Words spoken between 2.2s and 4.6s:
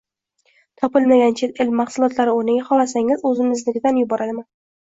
o'rniga xohlasangiz, o'zimiznikidan yuboraman!